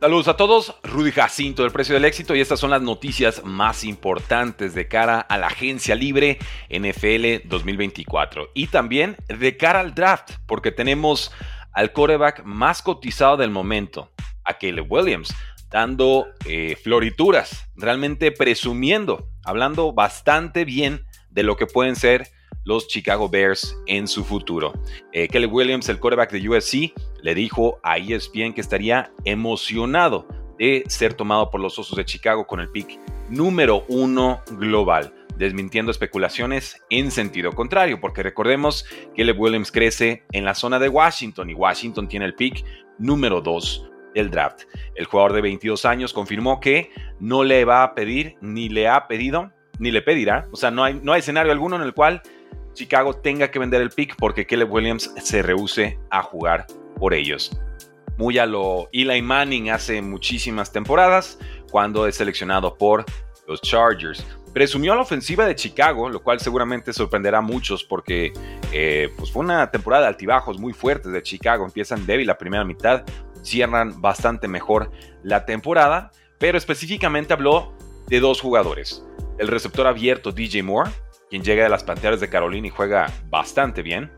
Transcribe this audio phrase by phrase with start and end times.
[0.00, 3.84] Saludos a todos, Rudy Jacinto del Precio del Éxito y estas son las noticias más
[3.84, 6.38] importantes de cara a la agencia libre
[6.70, 11.30] NFL 2024 y también de cara al draft porque tenemos
[11.74, 14.10] al quarterback más cotizado del momento,
[14.42, 15.34] a Caleb Williams,
[15.68, 22.30] dando eh, florituras, realmente presumiendo, hablando bastante bien de lo que pueden ser
[22.70, 24.72] los Chicago Bears en su futuro.
[25.10, 30.84] Eh, Kelly Williams, el quarterback de USC, le dijo a ESPN que estaría emocionado de
[30.86, 36.80] ser tomado por los Osos de Chicago con el pick número uno global, desmintiendo especulaciones
[36.90, 41.54] en sentido contrario, porque recordemos que Caleb Williams crece en la zona de Washington y
[41.54, 42.64] Washington tiene el pick
[42.98, 44.62] número dos del draft.
[44.94, 49.08] El jugador de 22 años confirmó que no le va a pedir, ni le ha
[49.08, 49.50] pedido,
[49.80, 52.22] ni le pedirá, o sea, no hay, no hay escenario alguno en el cual
[52.74, 56.66] Chicago tenga que vender el pick porque Caleb Williams se rehúse a jugar
[56.96, 57.50] por ellos.
[58.16, 61.38] Muy a lo Eli Manning hace muchísimas temporadas
[61.70, 63.04] cuando es seleccionado por
[63.46, 64.24] los Chargers.
[64.52, 68.32] Presumió la ofensiva de Chicago, lo cual seguramente sorprenderá a muchos porque
[68.72, 71.64] eh, pues fue una temporada de altibajos muy fuertes de Chicago.
[71.64, 73.04] Empiezan débil la primera mitad,
[73.42, 74.90] cierran bastante mejor
[75.22, 77.72] la temporada, pero específicamente habló
[78.08, 79.04] de dos jugadores.
[79.38, 80.90] El receptor abierto DJ Moore,
[81.30, 84.10] quien llega de las Panteras de Carolina y juega bastante bien.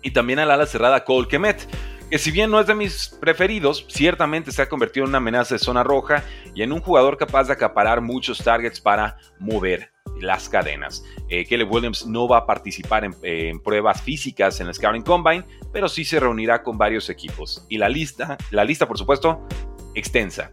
[0.00, 1.68] Y también al ala cerrada Cole Kemet,
[2.08, 5.54] que si bien no es de mis preferidos, ciertamente se ha convertido en una amenaza
[5.54, 6.22] de zona roja
[6.54, 9.90] y en un jugador capaz de acaparar muchos targets para mover
[10.20, 11.04] las cadenas.
[11.28, 15.88] Eh, Kelly Williams no va a participar en, pruebas físicas en el Scouting Combine, pero
[15.88, 17.66] sí se reunirá con varios equipos.
[17.68, 19.46] Y la lista, la lista por supuesto,
[19.94, 20.52] extensa.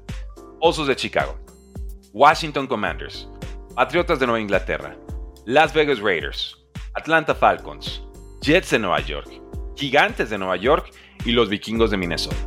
[0.61, 1.39] Osos de Chicago,
[2.13, 3.29] Washington Commanders,
[3.75, 4.97] Patriotas de Nueva Inglaterra,
[5.45, 6.57] las Vegas Raiders,
[6.93, 8.01] Atlanta Falcons,
[8.41, 9.29] Jets de Nueva York,
[9.75, 10.91] Gigantes de Nueva York
[11.25, 12.37] y los Vikingos de Minnesota.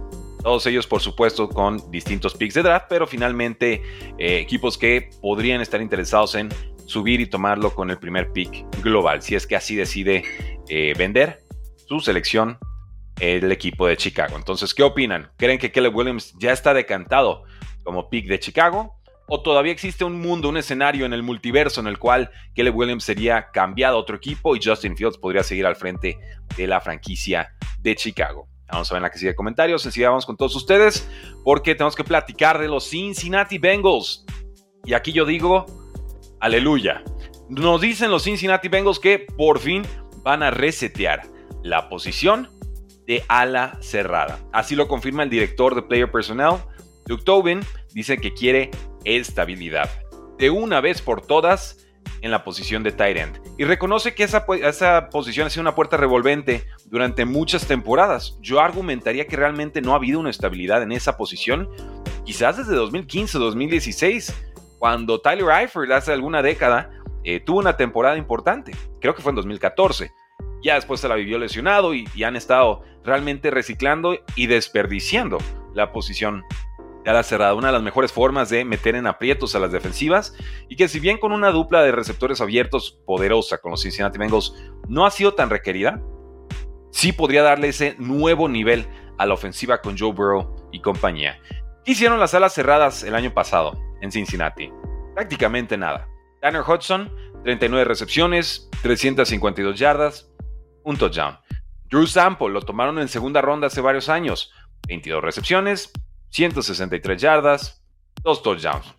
[0.43, 3.83] Todos ellos, por supuesto, con distintos picks de draft, pero finalmente
[4.19, 6.49] eh, equipos que podrían estar interesados en
[6.87, 10.25] subir y tomarlo con el primer pick global, si es que así decide
[10.69, 11.45] eh, vender
[11.87, 12.59] su selección
[13.21, 14.37] el equipo de Chicago.
[14.37, 15.31] Entonces, ¿qué opinan?
[15.37, 17.45] ¿Creen que Caleb Williams ya está decantado
[17.85, 18.97] como pick de Chicago?
[19.35, 23.03] ¿O todavía existe un mundo, un escenario en el multiverso en el cual Caleb Williams
[23.03, 26.19] sería cambiado a otro equipo y Justin Fields podría seguir al frente
[26.55, 28.47] de la franquicia de Chicago?
[28.71, 29.87] Vamos a ver en la que sigue comentarios.
[29.87, 31.09] Enseguida vamos con todos ustedes
[31.45, 34.27] porque tenemos que platicar de los Cincinnati Bengals.
[34.85, 35.65] Y aquí yo digo,
[36.39, 37.03] aleluya.
[37.49, 39.83] Nos dicen los Cincinnati Bengals que por fin
[40.23, 41.23] van a resetear
[41.63, 42.51] la posición
[43.07, 44.41] de ala cerrada.
[44.53, 46.57] Así lo confirma el director de Player Personnel,
[47.07, 47.61] Duke Tobin.
[47.95, 48.71] Dice que quiere
[49.05, 49.91] estabilidad.
[50.39, 51.83] De una vez por todas
[52.23, 53.41] en la posición de tight end.
[53.59, 58.39] Y reconoce que esa, esa posición ha sido una puerta revolvente durante muchas temporadas.
[58.41, 61.69] Yo argumentaría que realmente no ha habido una estabilidad en esa posición,
[62.25, 64.33] quizás desde 2015-2016,
[64.79, 66.91] cuando Tyler Eifert hace alguna década
[67.25, 68.73] eh, tuvo una temporada importante.
[69.01, 70.13] Creo que fue en 2014.
[70.65, 75.39] Ya después se la vivió lesionado y, y han estado realmente reciclando y desperdiciando
[75.75, 76.45] la posición
[77.11, 80.35] a la cerrada, una de las mejores formas de meter en aprietos a las defensivas
[80.69, 84.55] y que si bien con una dupla de receptores abiertos poderosa con los Cincinnati Bengals
[84.89, 86.01] no ha sido tan requerida,
[86.91, 88.87] sí podría darle ese nuevo nivel
[89.19, 91.39] a la ofensiva con Joe Burrow y compañía.
[91.85, 94.71] ¿Qué hicieron las alas cerradas el año pasado en Cincinnati?
[95.15, 96.09] Prácticamente nada.
[96.41, 97.13] Tanner Hudson,
[97.43, 100.31] 39 recepciones, 352 yardas,
[100.85, 101.39] un touchdown.
[101.85, 104.53] Drew Sample lo tomaron en segunda ronda hace varios años,
[104.89, 105.93] 22 recepciones,
[106.33, 107.83] 163 yardas,
[108.23, 108.95] dos touchdowns.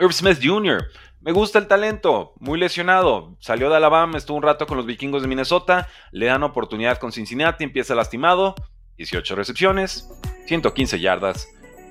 [0.00, 0.88] Irv Smith Jr.,
[1.20, 3.36] me gusta el talento, muy lesionado.
[3.38, 7.12] Salió de Alabama, estuvo un rato con los vikingos de Minnesota, le dan oportunidad con
[7.12, 8.56] Cincinnati, empieza lastimado,
[8.96, 10.10] 18 recepciones,
[10.46, 11.48] 115 yardas,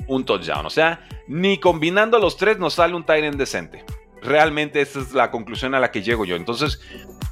[0.07, 0.65] un touchdown.
[0.65, 3.85] O sea, ni combinando los tres nos sale un tight end decente.
[4.21, 6.35] Realmente esta es la conclusión a la que llego yo.
[6.35, 6.81] Entonces,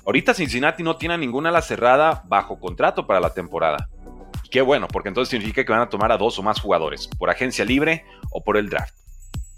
[0.06, 3.90] ahorita Cincinnati no tiene ninguna ala cerrada bajo contrato para la temporada.
[4.52, 7.30] Qué bueno, porque entonces significa que van a tomar a dos o más jugadores, por
[7.30, 8.96] agencia libre o por el draft.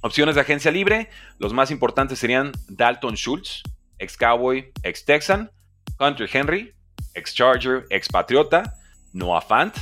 [0.02, 3.64] Opciones de agencia libre, los más importantes serían Dalton Schultz,
[4.00, 5.52] ex Cowboy, ex Texan,
[6.00, 6.74] Hunter Henry,
[7.14, 8.76] ex Charger, ex Patriota,
[9.14, 9.76] Noah Fant,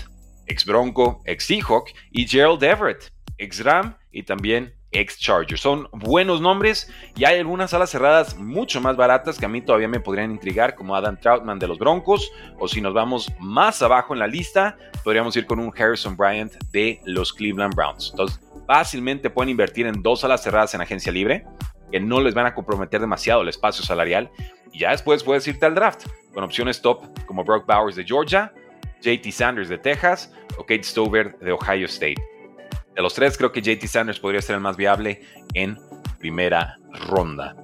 [0.45, 5.57] ex Bronco, ex Seahawk y Gerald Everett, ex Ram y también ex Charger.
[5.57, 9.87] Son buenos nombres y hay algunas alas cerradas mucho más baratas que a mí todavía
[9.87, 14.13] me podrían intrigar, como Adam Troutman de los Broncos, o si nos vamos más abajo
[14.13, 18.09] en la lista, podríamos ir con un Harrison Bryant de los Cleveland Browns.
[18.11, 21.45] Entonces, fácilmente pueden invertir en dos alas cerradas en agencia libre,
[21.91, 24.29] que no les van a comprometer demasiado el espacio salarial,
[24.71, 28.53] y ya después puedes irte al draft, con opciones top como Brock Bowers de Georgia,
[29.01, 32.21] JT Sanders de Texas o Kate Stover de Ohio State.
[32.99, 35.21] De los tres, creo que JT Sanders podría ser el más viable
[35.53, 35.79] en
[36.19, 37.55] primera ronda.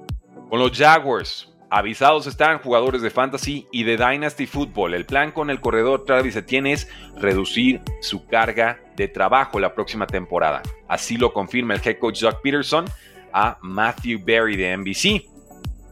[0.48, 4.94] Con los Jaguars, avisados están jugadores de fantasy y de Dynasty Football.
[4.94, 6.88] El plan con el corredor Travis Etienne es
[7.18, 10.62] reducir su carga de trabajo la próxima temporada.
[10.88, 12.86] Así lo confirma el head coach Doug Peterson
[13.30, 15.28] a Matthew Berry de NBC.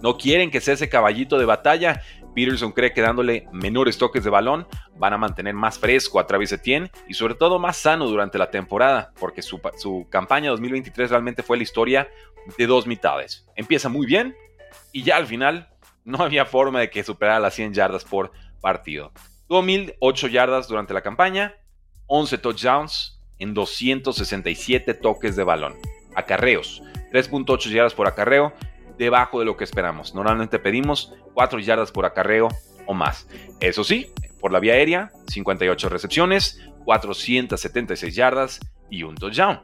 [0.00, 2.00] No quieren que sea ese caballito de batalla.
[2.34, 4.66] Peterson cree que dándole menores toques de balón
[4.96, 8.50] van a mantener más fresco a Travis Etienne y sobre todo más sano durante la
[8.50, 9.60] temporada, porque su,
[10.10, 12.08] campaña 2023 realmente fue la historia
[12.58, 13.46] de dos mitades.
[13.56, 14.36] Empieza muy bien
[14.92, 15.68] y ya al final
[16.04, 19.12] no había forma de que superara las 100 yardas por partido.
[19.48, 21.54] Tuvo 1008 yardas durante la campaña,
[22.06, 25.74] 11 touchdowns en 267 toques de balón.
[26.14, 26.82] Acarreos,
[27.12, 28.52] 3.8 yardas por acarreo
[28.98, 30.14] debajo de lo que esperamos.
[30.14, 32.48] Normalmente pedimos 4 yardas por acarreo
[32.86, 33.28] o más.
[33.60, 38.60] Eso sí, por la vía aérea, 58 recepciones, 476 yardas
[38.90, 39.60] y un touchdown.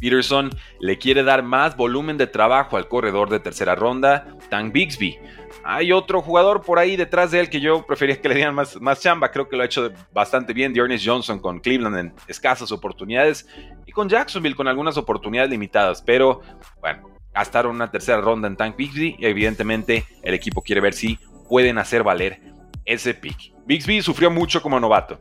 [0.00, 0.50] Peterson
[0.80, 5.16] le quiere dar más volumen de trabajo al corredor de tercera ronda, Tank Bixby.
[5.64, 8.80] Hay otro jugador por ahí detrás de él que yo prefería que le dieran más,
[8.80, 9.30] más chamba.
[9.30, 10.72] Creo que lo ha hecho bastante bien.
[10.72, 13.46] Dearness Johnson con Cleveland en escasas oportunidades
[13.86, 16.02] y con Jacksonville con algunas oportunidades limitadas.
[16.02, 16.40] Pero
[16.80, 21.18] bueno, gastaron una tercera ronda en Tank Bixby y evidentemente el equipo quiere ver si
[21.48, 22.40] pueden hacer valer
[22.84, 23.52] ese pick.
[23.66, 25.18] Bixby sufrió mucho como novato.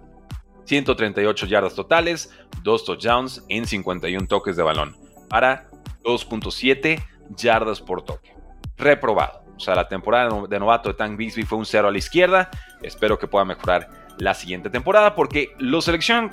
[0.66, 2.31] 138 yardas totales,
[2.63, 4.96] 2 touchdowns en 51 toques de balón
[5.30, 5.69] para
[6.04, 7.04] 2.7
[7.36, 8.34] yardas por toque.
[8.78, 9.44] Reprobado.
[9.56, 12.50] O sea, la temporada de novato de Tank Bixby fue un cero a la izquierda.
[12.81, 16.30] Espero que pueda mejorar la siguiente temporada porque lo seleccionan,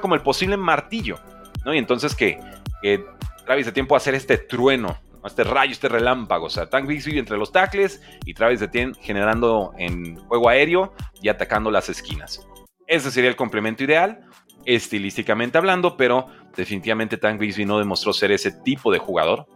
[0.00, 1.18] como el posible martillo.
[1.64, 1.74] ¿no?
[1.74, 2.38] Y entonces que,
[2.82, 3.04] que
[3.44, 6.46] Travis de tiempo a hacer este trueno, este rayo, este relámpago.
[6.46, 11.28] O sea, Tank Bixby entre los tackles y Travis Etienne generando en juego aéreo y
[11.28, 12.46] atacando las esquinas.
[12.86, 14.20] Ese sería el complemento ideal,
[14.64, 19.46] estilísticamente hablando, pero definitivamente Tank Bixby no demostró ser ese tipo de jugador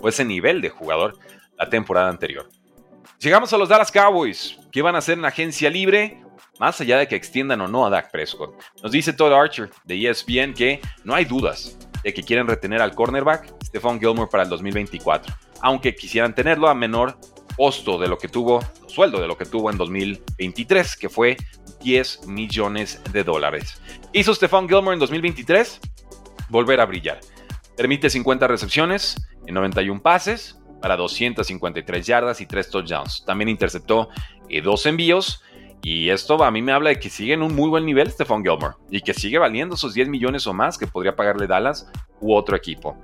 [0.00, 1.16] o ese nivel de jugador
[1.56, 2.48] la temporada anterior.
[3.18, 4.58] Llegamos a los Dallas Cowboys.
[4.70, 6.22] ¿Qué van a hacer en agencia libre?
[6.58, 8.54] Más allá de que extiendan o no a Dak Prescott.
[8.82, 12.94] Nos dice Todd Archer de ESPN que no hay dudas de que quieren retener al
[12.94, 15.34] cornerback Stephon Gilmore para el 2024.
[15.60, 17.18] Aunque quisieran tenerlo a menor
[17.56, 21.36] costo de lo que tuvo, sueldo de lo que tuvo en 2023, que fue
[21.80, 23.82] 10 millones de dólares.
[24.12, 25.80] ¿Hizo Stephon Gilmore en 2023?
[26.48, 27.18] Volver a brillar.
[27.76, 33.24] Permite 50 recepciones en 91 pases, para 253 yardas y 3 touchdowns.
[33.24, 34.10] También interceptó
[34.48, 35.42] eh, dos envíos.
[35.82, 38.42] Y esto a mí me habla de que sigue en un muy buen nivel Stephon
[38.42, 41.90] Gilmore y que sigue valiendo esos 10 millones o más que podría pagarle Dallas
[42.20, 42.96] u otro equipo.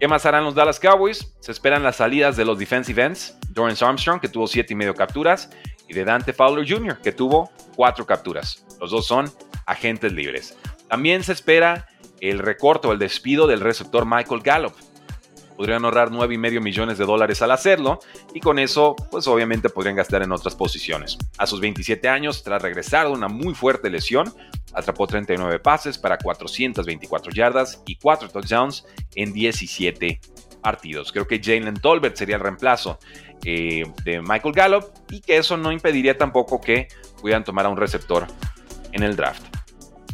[0.00, 1.34] ¿Qué más harán los Dallas Cowboys?
[1.40, 4.94] Se esperan las salidas de los defensive ends, Dorrance Armstrong, que tuvo 7 y medio
[4.94, 5.50] capturas,
[5.88, 8.66] y de Dante Fowler Jr., que tuvo 4 capturas.
[8.80, 9.30] Los dos son
[9.66, 10.58] agentes libres.
[10.88, 11.86] También se espera
[12.20, 14.74] el recorte o el despido del receptor Michael Gallup,
[15.56, 18.00] podrían ahorrar 9,5 millones de dólares al hacerlo
[18.32, 21.18] y con eso pues obviamente podrían gastar en otras posiciones.
[21.38, 24.32] A sus 27 años, tras regresar de una muy fuerte lesión,
[24.72, 28.84] atrapó 39 pases para 424 yardas y 4 touchdowns
[29.14, 30.20] en 17
[30.60, 31.12] partidos.
[31.12, 32.98] Creo que Jalen Tolbert sería el reemplazo
[33.44, 36.88] eh, de Michael Gallup y que eso no impediría tampoco que
[37.20, 38.26] pudieran tomar a un receptor
[38.92, 39.42] en el draft.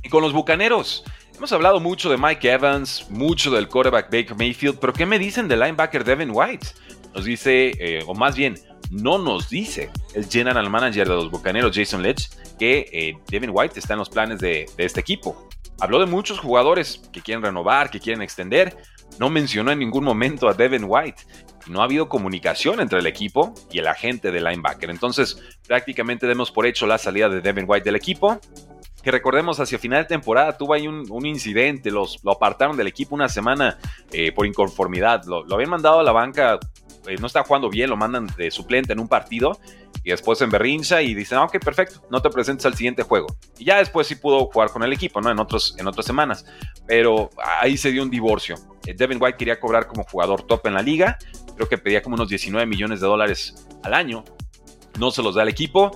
[0.02, 1.04] Y con los Bucaneros,
[1.40, 5.48] Hemos hablado mucho de Mike Evans, mucho del quarterback Baker Mayfield, pero ¿qué me dicen
[5.48, 6.66] del linebacker Devin White?
[7.14, 8.58] Nos dice, eh, o más bien,
[8.90, 12.28] no nos dice el general manager de los Bucaneros, Jason Letch,
[12.58, 15.48] que eh, Devin White está en los planes de, de este equipo.
[15.80, 18.76] Habló de muchos jugadores que quieren renovar, que quieren extender.
[19.18, 21.22] No mencionó en ningún momento a Devin White.
[21.68, 24.90] No ha habido comunicación entre el equipo y el agente de linebacker.
[24.90, 28.38] Entonces, prácticamente demos por hecho la salida de Devin White del equipo
[29.02, 33.14] que recordemos hacia final de temporada tuvo ahí un, incidente, los, lo apartaron del equipo
[33.14, 33.78] una semana
[34.12, 36.58] eh, por inconformidad, lo, habían mandado a la banca,
[37.06, 39.58] eh, no está jugando bien, lo mandan de suplente en un partido
[40.02, 43.26] y después en berrincha y dicen, ah, ok, perfecto, no te presentes al siguiente juego.
[43.58, 45.30] Y ya después sí pudo jugar con el equipo, ¿no?
[45.30, 46.46] En, otros, en otras semanas,
[46.86, 47.30] pero
[47.60, 48.56] ahí se dio un divorcio.
[48.86, 51.18] Eh, Devin White quería cobrar como jugador top en la liga,
[51.56, 54.24] creo que pedía como unos 19 millones de dólares al año,
[54.98, 55.92] no se los da el equipo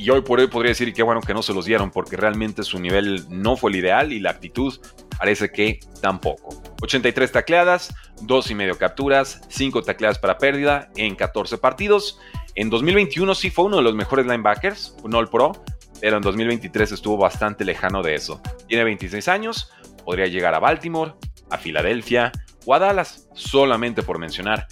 [0.00, 2.62] y hoy por hoy podría decir que bueno que no se los dieron porque realmente
[2.62, 4.80] su nivel no fue el ideal y la actitud
[5.18, 6.62] parece que tampoco.
[6.80, 12.18] 83 tacleadas, 2 y medio capturas, 5 tacleadas para pérdida en 14 partidos.
[12.54, 15.62] En 2021 sí fue uno de los mejores linebackers, un All Pro,
[16.00, 18.40] pero en 2023 estuvo bastante lejano de eso.
[18.66, 19.70] Tiene 26 años,
[20.06, 21.12] podría llegar a Baltimore,
[21.50, 22.32] a Filadelfia
[22.64, 24.66] o a Dallas, solamente por mencionar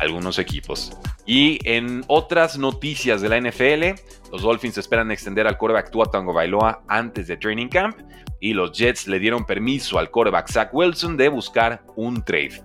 [0.00, 0.92] algunos equipos.
[1.24, 4.00] Y en otras noticias de la NFL,
[4.32, 7.96] los Dolphins esperan extender al coreback Tua Tango Bailoa antes de training camp
[8.40, 12.62] y los Jets le dieron permiso al coreback Zach Wilson de buscar un trade.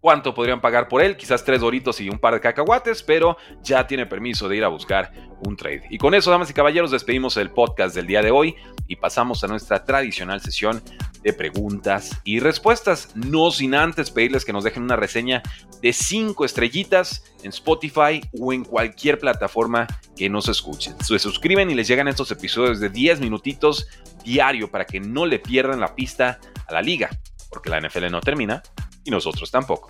[0.00, 1.16] ¿Cuánto podrían pagar por él?
[1.16, 4.68] Quizás tres doritos y un par de cacahuates, pero ya tiene permiso de ir a
[4.68, 5.10] buscar
[5.46, 5.84] un trade.
[5.88, 8.54] Y con eso, damas y caballeros, despedimos el podcast del día de hoy
[8.86, 10.82] y pasamos a nuestra tradicional sesión
[11.24, 13.08] de preguntas y respuestas.
[13.16, 15.42] No sin antes pedirles que nos dejen una reseña
[15.82, 20.94] de cinco estrellitas en Spotify o en cualquier plataforma que nos escuchen.
[21.02, 23.88] Se suscriben y les llegan estos episodios de 10 minutitos
[24.24, 27.10] diario para que no le pierdan la pista a la liga,
[27.50, 28.62] porque la NFL no termina
[29.02, 29.88] y nosotros tampoco.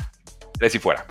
[0.58, 1.04] Tres y fuera.